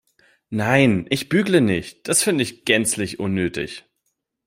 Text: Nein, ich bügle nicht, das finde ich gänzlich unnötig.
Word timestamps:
Nein, 0.49 1.05
ich 1.11 1.29
bügle 1.29 1.61
nicht, 1.61 2.07
das 2.07 2.23
finde 2.23 2.41
ich 2.41 2.65
gänzlich 2.65 3.19
unnötig. 3.19 3.85